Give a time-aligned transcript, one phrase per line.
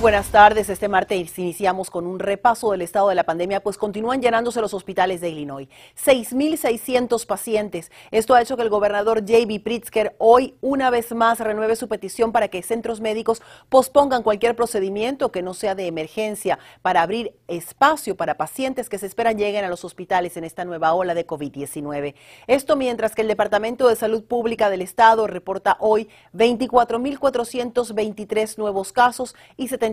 [0.00, 0.70] Buenas tardes.
[0.70, 4.72] Este martes iniciamos con un repaso del estado de la pandemia, pues continúan llenándose los
[4.72, 5.68] hospitales de Illinois.
[6.02, 7.92] 6.600 pacientes.
[8.10, 9.60] Esto ha hecho que el gobernador J.B.
[9.60, 15.32] Pritzker hoy una vez más renueve su petición para que centros médicos pospongan cualquier procedimiento
[15.32, 19.68] que no sea de emergencia para abrir espacio para pacientes que se esperan lleguen a
[19.68, 22.14] los hospitales en esta nueva ola de COVID-19.
[22.46, 29.36] Esto mientras que el Departamento de Salud Pública del Estado reporta hoy 24.423 nuevos casos
[29.58, 29.89] y 70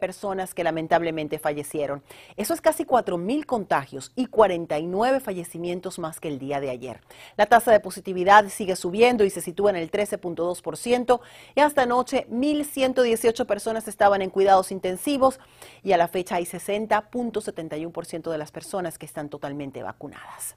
[0.00, 2.02] personas que lamentablemente fallecieron.
[2.36, 7.00] Eso es casi 4.000 contagios y 49 fallecimientos más que el día de ayer.
[7.36, 11.20] La tasa de positividad sigue subiendo y se sitúa en el 13.2%
[11.54, 15.40] y hasta anoche 1.118 personas estaban en cuidados intensivos
[15.82, 20.56] y a la fecha hay 60.71% de las personas que están totalmente vacunadas.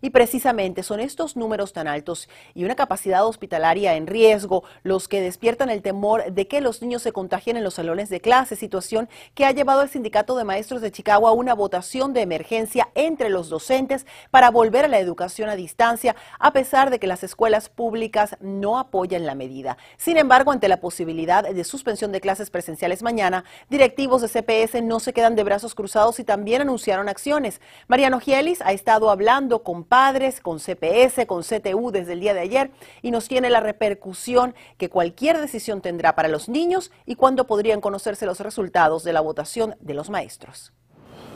[0.00, 5.20] Y precisamente son estos números tan altos y una capacidad hospitalaria en riesgo los que
[5.20, 9.08] despiertan el temor de que los niños se contagien en los salones de clase, situación
[9.34, 13.28] que ha llevado al Sindicato de Maestros de Chicago a una votación de emergencia entre
[13.28, 17.68] los docentes para volver a la educación a distancia, a pesar de que las escuelas
[17.68, 19.78] públicas no apoyan la medida.
[19.96, 25.00] Sin embargo, ante la posibilidad de suspensión de clases presenciales mañana, directivos de CPS no
[25.00, 27.60] se quedan de brazos cruzados y también anunciaron acciones.
[27.86, 32.40] Mariano Gielis ha estado hablando con padres, con CPS, con CTU desde el día de
[32.40, 32.70] ayer
[33.02, 37.80] y nos tiene la repercusión que cualquier decisión tendrá para los niños y cuándo podrían
[37.80, 40.72] conocerse los resultados de la votación de los maestros.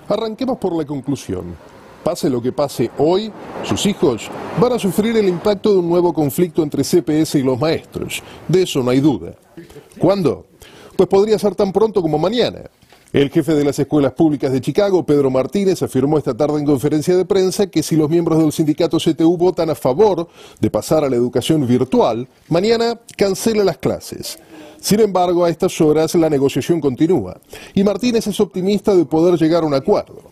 [0.09, 1.57] Arranquemos por la conclusión.
[2.05, 4.29] Pase lo que pase hoy, sus hijos
[4.61, 8.23] van a sufrir el impacto de un nuevo conflicto entre CPS y los maestros.
[8.49, 9.35] De eso no hay duda.
[9.99, 10.47] ¿Cuándo?
[10.97, 12.63] Pues podría ser tan pronto como mañana.
[13.13, 17.15] El jefe de las escuelas públicas de Chicago, Pedro Martínez, afirmó esta tarde en conferencia
[17.15, 20.29] de prensa que si los miembros del sindicato CTU votan a favor
[20.61, 24.39] de pasar a la educación virtual, mañana cancela las clases.
[24.81, 27.39] Sin embargo, a estas horas la negociación continúa
[27.75, 30.23] y Martínez es optimista de poder llegar a un acuerdo.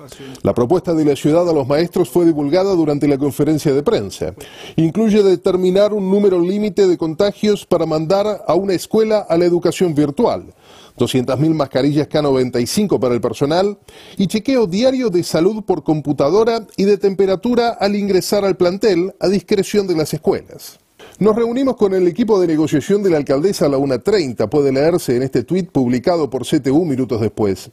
[0.42, 4.34] La propuesta de la ciudad a los maestros fue divulgada durante la conferencia de prensa.
[4.76, 9.94] Incluye determinar un número límite de contagios para mandar a una escuela a la educación
[9.94, 10.54] virtual
[11.00, 13.78] 200.000 mascarillas K95 para el personal
[14.16, 19.28] y chequeo diario de salud por computadora y de temperatura al ingresar al plantel a
[19.28, 20.78] discreción de las escuelas.
[21.18, 25.16] Nos reunimos con el equipo de negociación de la alcaldesa a la 1.30, puede leerse
[25.16, 27.70] en este tuit publicado por CTU minutos después.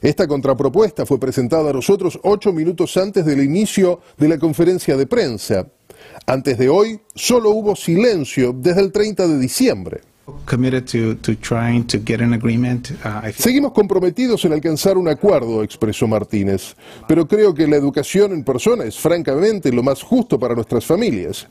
[0.00, 5.06] Esta contrapropuesta fue presentada a nosotros ocho minutos antes del inicio de la conferencia de
[5.06, 5.66] prensa.
[6.26, 10.00] Antes de hoy, solo hubo silencio desde el 30 de diciembre.
[13.36, 16.74] Seguimos comprometidos en alcanzar un acuerdo, expresó Martínez,
[17.06, 21.46] pero creo que la educación en persona es francamente lo más justo para nuestras familias.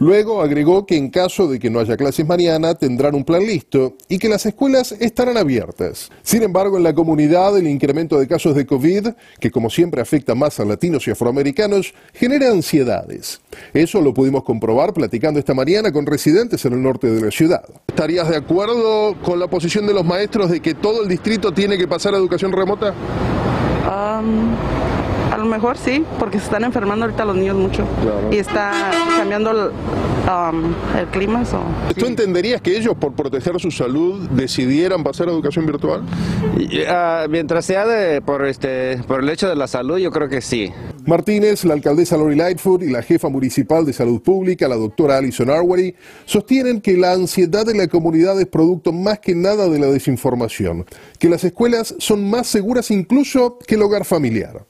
[0.00, 3.96] Luego agregó que en caso de que no haya clases mañana tendrán un plan listo
[4.08, 6.10] y que las escuelas estarán abiertas.
[6.22, 9.08] Sin embargo, en la comunidad el incremento de casos de COVID,
[9.40, 13.40] que como siempre afecta más a latinos y afroamericanos, genera ansiedades.
[13.74, 17.64] Eso lo pudimos comprobar platicando esta mañana con residentes en el norte de la ciudad.
[17.88, 21.76] ¿Estarías de acuerdo con la posición de los maestros de que todo el distrito tiene
[21.76, 22.94] que pasar a educación remota?
[25.48, 27.84] Mejor sí, porque se están enfermando ahorita los niños mucho.
[28.30, 28.72] Y está
[29.16, 29.70] cambiando el,
[30.28, 30.74] um,
[31.10, 31.42] clima.
[31.96, 36.02] ¿Tú entenderías que ellos, por proteger su salud, decidieran pasar a educación virtual?
[36.88, 40.40] Ah, mientras sea de, por, este, por el hecho de la salud, yo creo que
[40.40, 40.72] sí.
[41.08, 45.48] Martínez, la alcaldesa Lori Lightfoot y la jefa municipal de salud pública, la doctora Alison
[45.48, 45.94] Arwery,
[46.26, 50.84] sostienen que la ansiedad de la comunidad es producto más que nada de la desinformación,
[51.18, 54.66] que las escuelas son más seguras incluso que el hogar familiar.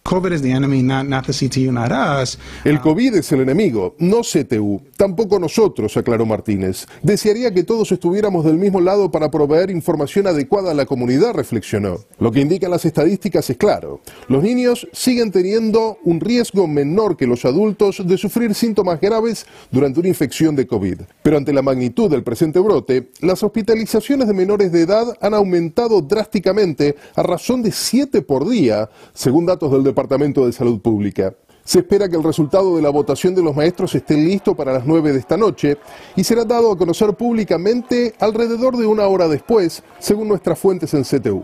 [2.64, 6.86] El COVID es el enemigo, no CTU, tampoco nosotros, aclaró Martínez.
[7.02, 11.98] Desearía que todos estuviéramos del mismo lado para proveer información adecuada a la comunidad, reflexionó.
[12.20, 14.02] Lo que indican las estadísticas es claro.
[14.28, 20.00] Los niños siguen teniendo un riesgo menor que los adultos de sufrir síntomas graves durante
[20.00, 21.00] una infección de COVID.
[21.22, 26.02] Pero ante la magnitud del presente brote, las hospitalizaciones de menores de edad han aumentado
[26.02, 31.34] drásticamente a razón de 7 por día, según datos del Departamento de Salud Pública.
[31.64, 34.86] Se espera que el resultado de la votación de los maestros esté listo para las
[34.86, 35.76] 9 de esta noche
[36.16, 41.04] y será dado a conocer públicamente alrededor de una hora después, según nuestras fuentes en
[41.04, 41.42] CTU.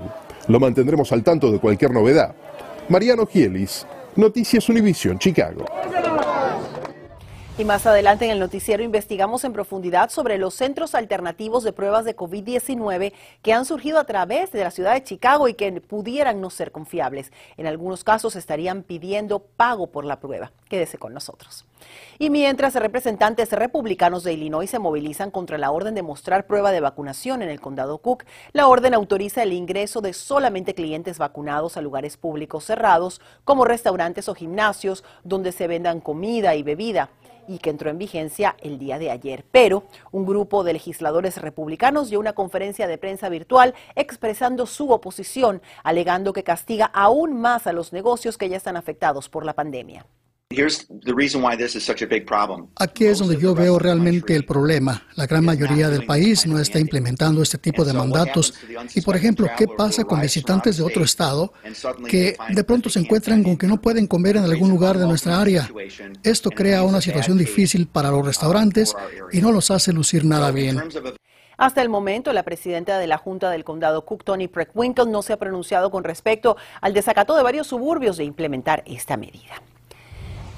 [0.48, 2.34] Lo mantendremos al tanto de cualquier novedad.
[2.88, 5.93] Mariano Gielis, Noticias Univision, Chicago.
[7.56, 12.04] Y más adelante en el noticiero investigamos en profundidad sobre los centros alternativos de pruebas
[12.04, 13.12] de COVID-19
[13.42, 16.72] que han surgido a través de la ciudad de Chicago y que pudieran no ser
[16.72, 17.30] confiables.
[17.56, 20.50] En algunos casos estarían pidiendo pago por la prueba.
[20.68, 21.64] Quédese con nosotros.
[22.18, 26.80] Y mientras representantes republicanos de Illinois se movilizan contra la orden de mostrar prueba de
[26.80, 31.82] vacunación en el condado Cook, la orden autoriza el ingreso de solamente clientes vacunados a
[31.82, 37.10] lugares públicos cerrados como restaurantes o gimnasios donde se vendan comida y bebida
[37.48, 39.44] y que entró en vigencia el día de ayer.
[39.50, 45.62] Pero un grupo de legisladores republicanos dio una conferencia de prensa virtual expresando su oposición,
[45.82, 50.06] alegando que castiga aún más a los negocios que ya están afectados por la pandemia.
[52.76, 55.06] Aquí es donde yo veo realmente el problema.
[55.16, 58.54] La gran mayoría del país no está implementando este tipo de mandatos.
[58.94, 61.52] Y, por ejemplo, ¿qué pasa con visitantes de otro estado
[62.08, 65.40] que de pronto se encuentran con que no pueden comer en algún lugar de nuestra
[65.40, 65.70] área?
[66.22, 68.94] Esto crea una situación difícil para los restaurantes
[69.32, 70.80] y no los hace lucir nada bien.
[71.56, 75.32] Hasta el momento, la presidenta de la Junta del Condado Cook, Tony Preckwinkle, no se
[75.32, 79.62] ha pronunciado con respecto al desacato de varios suburbios de implementar esta medida.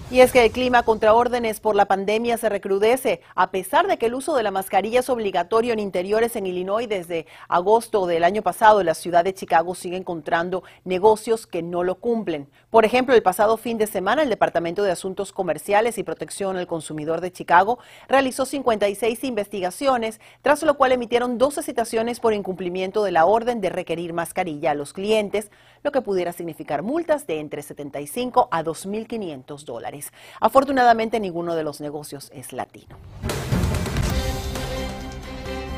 [0.09, 3.99] Y es que el clima contra órdenes por la pandemia se recrudece, a pesar de
[3.99, 8.23] que el uso de la mascarilla es obligatorio en interiores en Illinois desde agosto del
[8.23, 8.85] año pasado.
[8.85, 12.49] La ciudad de Chicago sigue encontrando negocios que no lo cumplen.
[12.77, 16.67] Por ejemplo, el pasado fin de semana, el Departamento de Asuntos Comerciales y Protección al
[16.67, 23.13] Consumidor de Chicago realizó 56 investigaciones, tras lo cual emitieron 12 citaciones por incumplimiento de
[23.13, 25.51] la orden de requerir mascarilla a los clientes,
[25.85, 30.13] lo que pudiera significar multas de entre 75 a 2.500 dólares.
[30.39, 32.99] Afortunadamente, ninguno de los negocios es latino.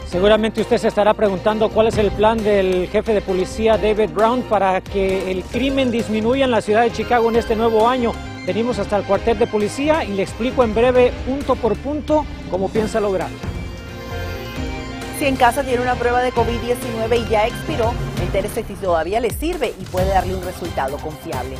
[0.08, 4.40] Seguramente usted se estará preguntando cuál es el plan del jefe de policía David Brown
[4.40, 8.12] para que el crimen disminuya en la ciudad de Chicago en este nuevo año.
[8.46, 12.70] Venimos hasta el cuartel de policía y le explico en breve, punto por punto, cómo
[12.70, 13.28] piensa lograr.
[15.18, 19.28] Si en casa tiene una prueba de COVID-19 y ya expiró, entérese si todavía le
[19.28, 21.56] sirve y puede darle un resultado confiable.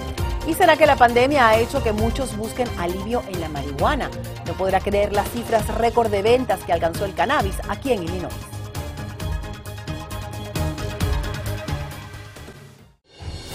[0.47, 4.09] ¿Y será que la pandemia ha hecho que muchos busquen alivio en la marihuana?
[4.49, 8.33] No podrá creer las cifras récord de ventas que alcanzó el cannabis aquí en Illinois.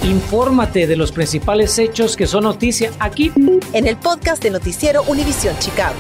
[0.04, 3.32] Infórmate de los principales hechos que son noticia aquí
[3.74, 5.96] en el podcast de Noticiero Univisión Chicago.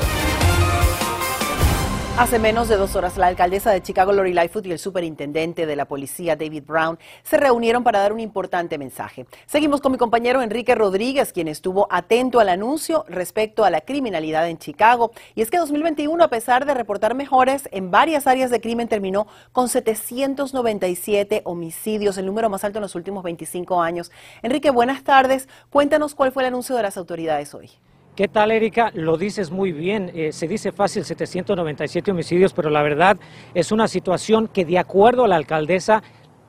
[2.15, 5.75] Hace menos de dos horas, la alcaldesa de Chicago, Lori Lightfoot, y el superintendente de
[5.75, 9.25] la policía, David Brown, se reunieron para dar un importante mensaje.
[9.47, 14.47] Seguimos con mi compañero Enrique Rodríguez, quien estuvo atento al anuncio respecto a la criminalidad
[14.47, 15.11] en Chicago.
[15.33, 19.25] Y es que 2021, a pesar de reportar mejores en varias áreas de crimen, terminó
[19.51, 24.11] con 797 homicidios, el número más alto en los últimos 25 años.
[24.43, 25.49] Enrique, buenas tardes.
[25.71, 27.71] Cuéntanos cuál fue el anuncio de las autoridades hoy.
[28.15, 28.91] ¿Qué tal, Erika?
[28.93, 30.11] Lo dices muy bien.
[30.13, 33.17] Eh, se dice fácil 797 homicidios, pero la verdad
[33.55, 36.03] es una situación que, de acuerdo a la alcaldesa,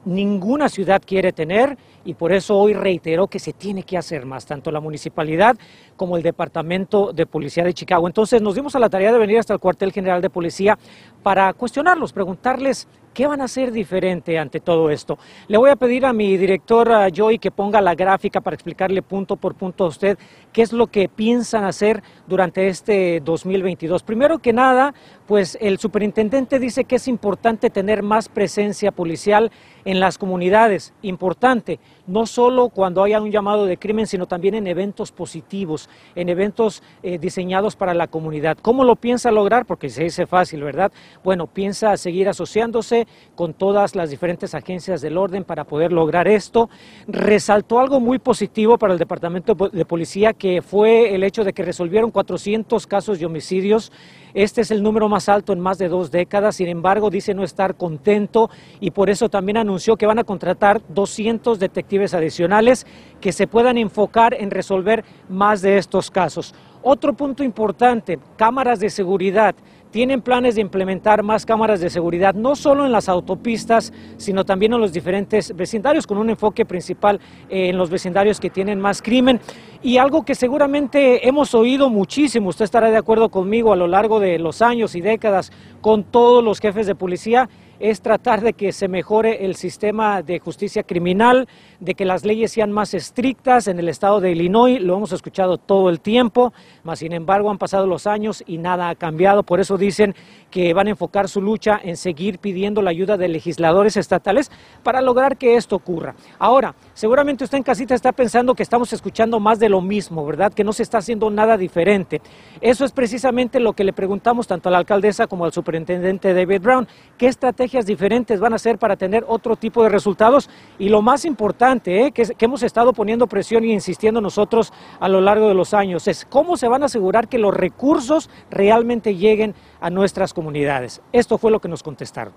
[0.05, 4.45] ninguna ciudad quiere tener y por eso hoy reiteró que se tiene que hacer más,
[4.45, 5.57] tanto la municipalidad
[5.97, 8.07] como el Departamento de Policía de Chicago.
[8.07, 10.79] Entonces nos dimos a la tarea de venir hasta el cuartel general de policía
[11.23, 15.19] para cuestionarlos, preguntarles ¿Qué van a hacer diferente ante todo esto?
[15.47, 19.37] Le voy a pedir a mi director Joy que ponga la gráfica para explicarle punto
[19.37, 20.19] por punto a usted
[20.53, 24.03] qué es lo que piensan hacer durante este 2022.
[24.03, 24.95] Primero que nada,
[25.29, 29.53] pues el superintendente dice que es importante tener más presencia policial
[29.85, 30.93] en las comunidades.
[31.03, 36.29] Importante, no solo cuando haya un llamado de crimen, sino también en eventos positivos, en
[36.29, 38.59] eventos eh, diseñados para la comunidad.
[38.61, 39.67] ¿Cómo lo piensa lograr?
[39.67, 40.93] Porque se dice fácil, ¿verdad?
[41.23, 46.69] Bueno, piensa seguir asociándose con todas las diferentes agencias del orden para poder lograr esto.
[47.07, 51.63] Resaltó algo muy positivo para el Departamento de Policía, que fue el hecho de que
[51.63, 53.93] resolvieron 400 casos de homicidios
[54.35, 57.45] este es el número más alto en más de dos décadas, sin embargo dice no
[57.45, 62.87] estar contento y por eso también anunció que van a contratar 200 detectives adicionales
[63.21, 66.55] que se puedan enfocar en resolver más de estos casos.
[66.83, 69.55] Otro punto importante, cámaras de seguridad
[69.91, 74.73] tienen planes de implementar más cámaras de seguridad, no solo en las autopistas, sino también
[74.73, 79.39] en los diferentes vecindarios, con un enfoque principal en los vecindarios que tienen más crimen.
[79.83, 84.19] Y algo que seguramente hemos oído muchísimo, usted estará de acuerdo conmigo a lo largo
[84.19, 87.49] de los años y décadas con todos los jefes de policía,
[87.81, 91.49] es tratar de que se mejore el sistema de justicia criminal,
[91.81, 94.81] de que las leyes sean más estrictas en el estado de Illinois.
[94.81, 96.53] Lo hemos escuchado todo el tiempo,
[96.83, 99.43] mas sin embargo han pasado los años y nada ha cambiado.
[99.43, 100.15] Por eso dicen
[100.51, 104.51] que van a enfocar su lucha en seguir pidiendo la ayuda de legisladores estatales
[104.83, 106.15] para lograr que esto ocurra.
[106.39, 110.53] Ahora, seguramente usted en casita está pensando que estamos escuchando más de lo mismo, ¿verdad?
[110.53, 112.21] Que no se está haciendo nada diferente.
[112.61, 116.61] Eso es precisamente lo que le preguntamos tanto a la alcaldesa como al superintendente David
[116.61, 116.89] Brown.
[117.19, 117.27] ¿Qué
[117.65, 120.51] estrategias diferentes van a hacer para tener otro tipo de resultados?
[120.79, 122.13] Y lo más importante, ¿eh?
[122.13, 126.07] que, que hemos estado poniendo presión y insistiendo nosotros a lo largo de los años,
[126.09, 131.01] es cómo se van a asegurar que los recursos realmente lleguen a nuestras comunidades.
[131.13, 132.35] Esto fue lo que nos contestaron.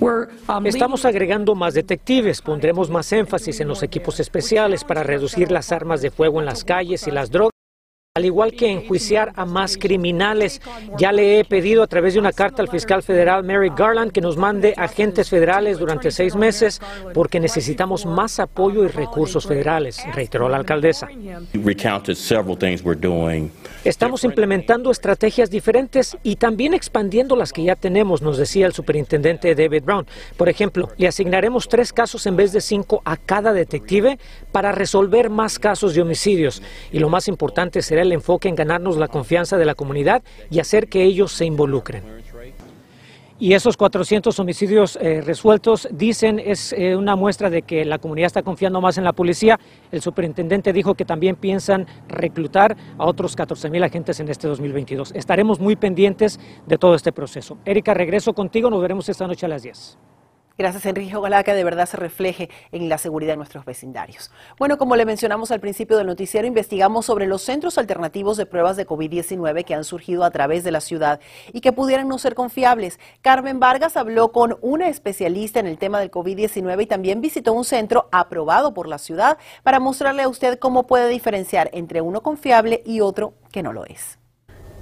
[0.00, 5.70] Um, Estamos agregando más detectives, pondremos más énfasis en los equipos especiales para reducir las
[5.70, 7.51] armas de fuego en las calles y las drogas.
[8.14, 10.60] Al igual que enjuiciar a más criminales,
[10.98, 14.20] ya le he pedido a través de una carta al fiscal federal Mary Garland que
[14.20, 16.78] nos mande agentes federales durante seis meses
[17.14, 21.08] porque necesitamos más apoyo y recursos federales, reiteró la alcaldesa.
[23.82, 29.54] Estamos implementando estrategias diferentes y también expandiendo las que ya tenemos, nos decía el superintendente
[29.54, 30.06] David Brown.
[30.36, 34.18] Por ejemplo, le asignaremos tres casos en vez de cinco a cada detective
[34.52, 36.62] para resolver más casos de homicidios.
[36.92, 40.60] Y lo más importante será el enfoque en ganarnos la confianza de la comunidad y
[40.60, 42.22] hacer que ellos se involucren.
[43.42, 48.26] Y esos 400 homicidios eh, resueltos dicen es eh, una muestra de que la comunidad
[48.26, 49.58] está confiando más en la policía.
[49.90, 55.10] El superintendente dijo que también piensan reclutar a otros 14 mil agentes en este 2022.
[55.16, 57.58] Estaremos muy pendientes de todo este proceso.
[57.64, 58.70] Erika, regreso contigo.
[58.70, 59.98] Nos veremos esta noche a las 10.
[60.58, 61.16] Gracias, Enrique.
[61.16, 64.30] Ojalá que de verdad se refleje en la seguridad de nuestros vecindarios.
[64.58, 68.76] Bueno, como le mencionamos al principio del noticiero, investigamos sobre los centros alternativos de pruebas
[68.76, 71.20] de COVID-19 que han surgido a través de la ciudad
[71.52, 73.00] y que pudieran no ser confiables.
[73.22, 77.64] Carmen Vargas habló con una especialista en el tema del COVID-19 y también visitó un
[77.64, 82.82] centro aprobado por la ciudad para mostrarle a usted cómo puede diferenciar entre uno confiable
[82.84, 84.21] y otro que no lo es.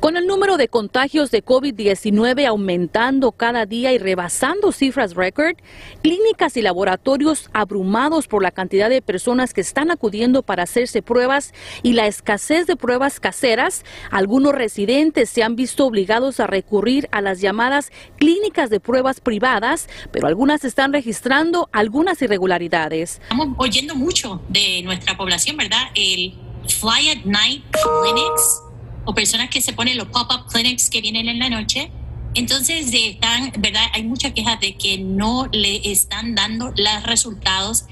[0.01, 5.57] Con el número de contagios de COVID-19 aumentando cada día y rebasando cifras récord,
[6.03, 11.53] clínicas y laboratorios abrumados por la cantidad de personas que están acudiendo para hacerse pruebas
[11.83, 17.21] y la escasez de pruebas caseras, algunos residentes se han visto obligados a recurrir a
[17.21, 23.21] las llamadas clínicas de pruebas privadas, pero algunas están registrando algunas irregularidades.
[23.21, 25.91] Estamos oyendo mucho de nuestra población, ¿verdad?
[25.95, 26.33] El
[26.69, 27.65] Fly at Night
[28.03, 28.70] Clinics
[29.05, 31.91] o personas que se ponen los pop-up clinics que vienen en la noche.
[32.35, 33.87] Entonces, de, están, ¿verdad?
[33.93, 37.87] Hay mucha queja de que no le están dando los resultados.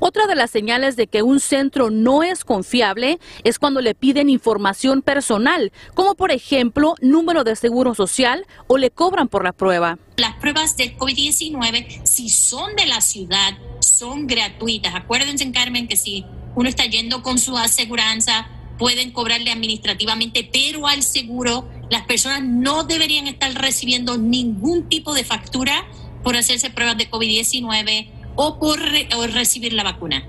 [0.00, 4.30] Otra de las señales de que un centro no es confiable es cuando le piden
[4.30, 9.98] información personal, como por ejemplo número de seguro social o le cobran por la prueba.
[10.16, 14.94] Las pruebas de COVID-19, si son de la ciudad, son gratuitas.
[14.94, 21.02] Acuérdense, Carmen, que si uno está yendo con su aseguranza pueden cobrarle administrativamente, pero al
[21.02, 25.84] seguro las personas no deberían estar recibiendo ningún tipo de factura
[26.22, 28.78] por hacerse pruebas de COVID-19 o por
[29.34, 30.22] recibir la vacuna.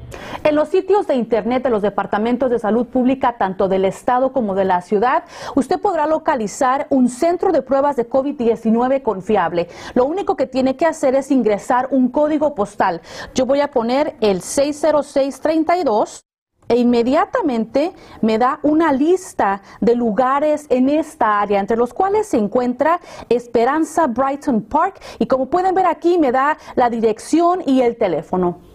[0.44, 4.56] En los sitios de Internet de los departamentos de salud pública, tanto del Estado como
[4.56, 5.26] de la ciudad,
[5.56, 9.68] usted podrá localizar un centro de pruebas de COVID-19 confiable.
[9.94, 13.02] Lo único que tiene que hacer es ingresar un código postal.
[13.36, 16.29] Yo voy a poner el 60632
[16.70, 22.38] e inmediatamente me da una lista de lugares en esta área, entre los cuales se
[22.38, 27.98] encuentra Esperanza Brighton Park y como pueden ver aquí me da la dirección y el
[27.98, 28.69] teléfono.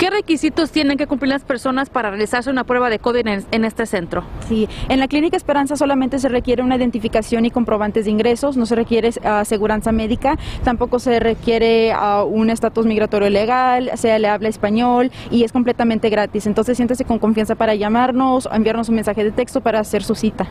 [0.00, 3.84] ¿Qué requisitos tienen que cumplir las personas para realizarse una prueba de COVID en, este
[3.84, 4.24] centro?
[4.48, 8.64] Sí, en la Clínica Esperanza solamente se requiere una identificación y comprobantes de ingresos, no
[8.64, 11.92] se requiere aseguranza médica, tampoco se requiere
[12.26, 16.46] un estatus migratorio legal, se le habla español y es completamente gratis.
[16.46, 20.14] Entonces siéntese con confianza para llamarnos o enviarnos un mensaje de texto para hacer su
[20.14, 20.48] cita.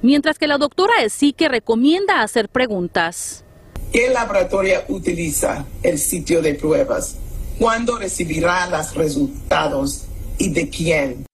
[0.00, 0.94] Mientras que la doctora
[1.36, 3.44] que recomienda hacer preguntas.
[3.92, 7.18] ¿Qué laboratorio utiliza el sitio de pruebas?
[7.58, 10.04] ¿Cuándo recibirá los resultados
[10.38, 11.26] y de quién?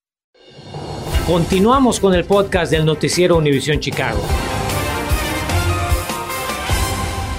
[1.27, 4.23] Continuamos con el podcast del noticiero Univisión Chicago.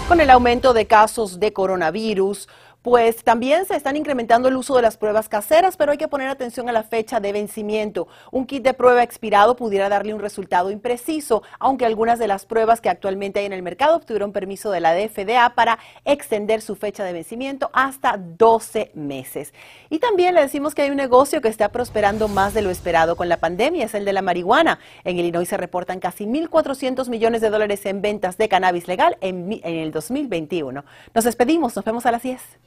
[0.08, 2.48] Con el aumento de casos de coronavirus,
[2.86, 6.28] Pues también se están incrementando el uso de las pruebas caseras, pero hay que poner
[6.28, 8.08] atención a la fecha de vencimiento.
[8.30, 12.82] Un kit de prueba expirado pudiera darle un resultado impreciso, aunque algunas de las pruebas
[12.82, 17.04] que actualmente hay en el mercado obtuvieron permiso de la DFDA para extender su fecha
[17.04, 19.52] de vencimiento hasta 12 meses.
[19.90, 23.16] Y también le decimos que hay un negocio que está prosperando más de lo esperado
[23.16, 24.78] con la pandemia, es el de la marihuana.
[25.04, 29.60] En Illinois se reportan casi 1.400 millones de dólares en ventas de cannabis legal en,
[29.64, 30.86] en el 2021.
[31.16, 32.40] Nos despedimos, nos vemos a las 10.